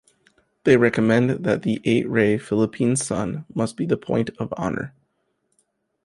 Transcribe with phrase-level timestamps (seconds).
[0.63, 4.95] They recommended that the eight-ray Philippine sun must be the point of honor.